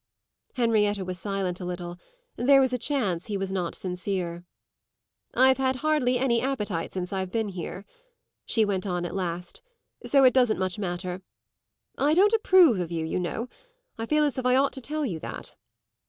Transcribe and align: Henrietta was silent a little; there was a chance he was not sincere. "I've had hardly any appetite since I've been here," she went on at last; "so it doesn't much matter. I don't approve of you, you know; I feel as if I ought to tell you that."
Henrietta 0.55 1.05
was 1.05 1.19
silent 1.19 1.59
a 1.59 1.63
little; 1.63 1.95
there 2.35 2.59
was 2.59 2.73
a 2.73 2.77
chance 2.79 3.27
he 3.27 3.37
was 3.37 3.53
not 3.53 3.75
sincere. 3.75 4.43
"I've 5.35 5.59
had 5.59 5.75
hardly 5.85 6.17
any 6.17 6.41
appetite 6.41 6.91
since 6.91 7.13
I've 7.13 7.29
been 7.31 7.49
here," 7.49 7.85
she 8.43 8.65
went 8.65 8.87
on 8.87 9.05
at 9.05 9.13
last; 9.13 9.61
"so 10.03 10.23
it 10.23 10.33
doesn't 10.33 10.57
much 10.57 10.79
matter. 10.79 11.21
I 11.99 12.15
don't 12.15 12.33
approve 12.33 12.79
of 12.79 12.91
you, 12.91 13.05
you 13.05 13.19
know; 13.19 13.47
I 13.99 14.07
feel 14.07 14.23
as 14.23 14.39
if 14.39 14.45
I 14.47 14.55
ought 14.55 14.73
to 14.73 14.81
tell 14.81 15.05
you 15.05 15.19
that." 15.19 15.53